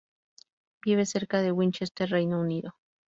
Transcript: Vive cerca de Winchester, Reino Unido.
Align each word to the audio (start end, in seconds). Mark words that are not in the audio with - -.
Vive 0.83 1.05
cerca 1.05 1.43
de 1.43 1.51
Winchester, 1.51 2.09
Reino 2.09 2.39
Unido. 2.41 2.73